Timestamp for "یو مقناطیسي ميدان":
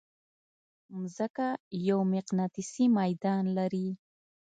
1.89-3.43